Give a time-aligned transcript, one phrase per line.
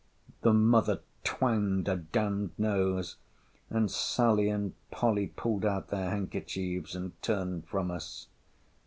[0.41, 3.17] The mother twanged her d—n'd nose;
[3.69, 8.25] and Sally and Polly pulled out their handkerchiefs, and turned from us.